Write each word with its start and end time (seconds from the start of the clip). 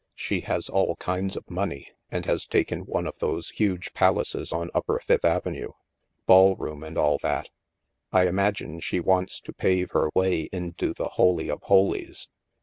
She 0.15 0.39
has 0.39 0.67
all 0.67 0.95
kinds 0.95 1.35
of 1.37 1.47
money, 1.47 1.91
and 2.09 2.25
has 2.25 2.47
taken 2.47 2.87
one 2.87 3.05
of 3.05 3.19
those 3.19 3.51
huge 3.51 3.93
palaces 3.93 4.51
on 4.51 4.71
upper 4.73 4.97
Fifth 4.99 5.23
Avenue— 5.23 5.73
ballroom, 6.25 6.81
and 6.83 6.97
all 6.97 7.19
that. 7.21 7.51
I 8.11 8.25
imagine 8.27 8.79
she 8.79 8.99
wants 8.99 9.39
to 9.41 9.53
pave 9.53 9.91
her 9.91 10.09
way 10.15 10.49
into 10.51 10.95
the 10.95 11.05
Holy 11.07 11.51
of 11.51 11.61
Holies. 11.61 12.29